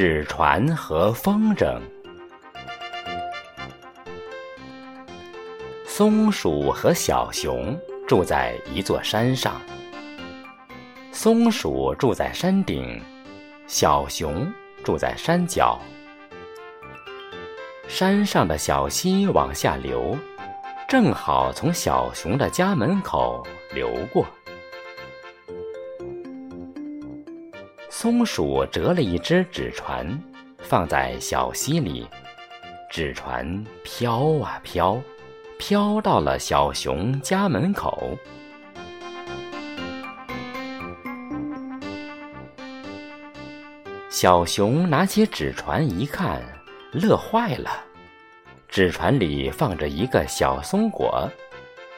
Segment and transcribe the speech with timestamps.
[0.00, 1.76] 纸船和风筝。
[5.84, 9.60] 松鼠和小熊住在一座山上。
[11.10, 13.02] 松鼠住在山顶，
[13.66, 14.48] 小熊
[14.84, 15.80] 住在山脚。
[17.88, 20.16] 山上的小溪往下流，
[20.88, 23.44] 正好从小熊的家门口
[23.74, 24.24] 流过。
[28.00, 30.06] 松鼠折了一只纸船，
[30.60, 32.06] 放在小溪里，
[32.88, 34.96] 纸船飘啊飘。
[35.58, 38.16] 飘到了小熊家门口。
[44.08, 46.40] 小熊拿起纸船一看，
[46.92, 47.68] 乐坏了。
[48.68, 51.28] 纸船里放着一个小松果，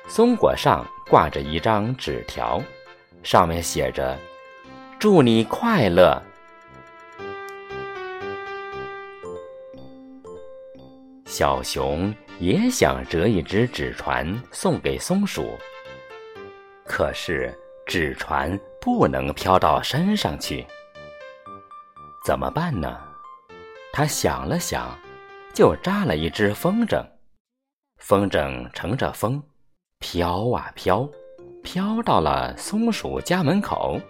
[0.09, 2.59] 松果上挂着一张纸条，
[3.23, 4.18] 上面写着
[5.00, 6.23] ：“祝你快乐。”
[11.26, 12.15] 小熊。
[12.40, 15.59] 也想折一只纸船送给松鼠，
[16.87, 17.54] 可是
[17.87, 20.66] 纸船不能飘到山上去，
[22.24, 22.98] 怎么办呢？
[23.93, 24.98] 他想了想，
[25.52, 27.04] 就扎了一只风筝，
[27.98, 29.43] 风筝乘着风，
[29.98, 31.06] 飘啊飘，
[31.62, 34.01] 飘到了松鼠家门口。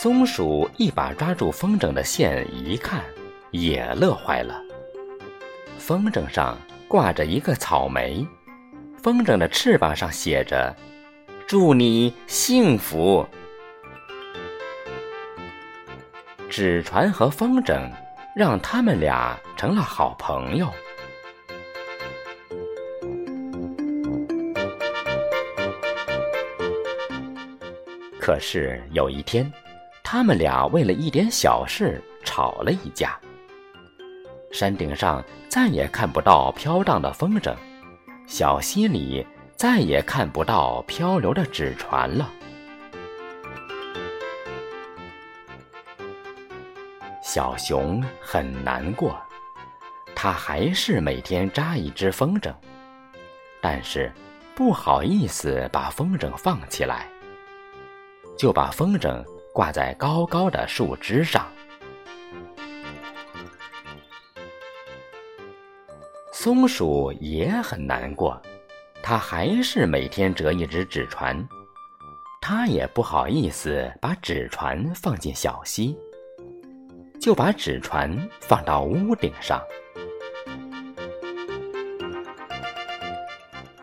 [0.00, 3.02] 松鼠一把抓住风筝的线，一看。
[3.50, 4.62] 也乐坏了。
[5.76, 8.24] 风筝上挂着一个草莓，
[9.02, 10.72] 风筝的翅膀上写着
[11.48, 13.26] “祝你幸福”。
[16.48, 17.90] 纸船和风筝
[18.36, 20.72] 让他们俩成了好朋友。
[28.20, 29.52] 可是有一天，
[30.10, 33.20] 他们俩为了一点小事吵了一架。
[34.50, 37.54] 山顶上再也看不到飘荡的风筝，
[38.26, 42.26] 小溪里再也看不到漂流的纸船了。
[47.22, 49.14] 小熊很难过，
[50.14, 52.50] 它还是每天扎一只风筝，
[53.60, 54.10] 但是
[54.54, 57.06] 不好意思把风筝放起来，
[58.38, 59.22] 就把风筝
[59.58, 61.44] 挂在高高的树枝上。
[66.32, 68.40] 松鼠也很难过，
[69.02, 71.44] 它还是每天折一只纸船，
[72.40, 75.98] 它也不好意思把纸船放进小溪，
[77.20, 79.60] 就把纸船放到屋顶上。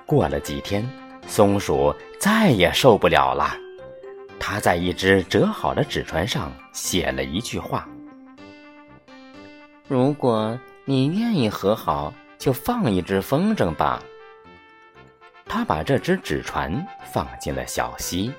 [0.05, 0.89] 过了几天，
[1.27, 3.53] 松鼠再也受不了了，
[4.47, 7.89] 他在一只折好的纸船上写了一句话
[9.89, 14.03] ：“如果你愿意和好。”就放一只风筝吧。
[15.45, 18.31] 他把这只纸船放进了小溪。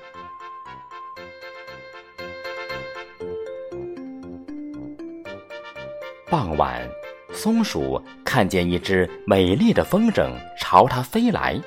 [6.29, 6.87] 傍晚，
[7.33, 11.59] 松鼠看见一只美丽的风筝朝它飞来，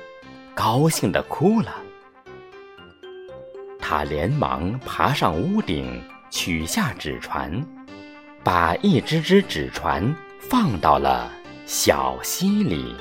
[0.55, 1.75] 高兴的哭了。
[3.91, 7.61] 他连忙爬上屋顶，取下纸船，
[8.41, 11.29] 把一只只纸船放到了。
[11.65, 12.95] 小溪里。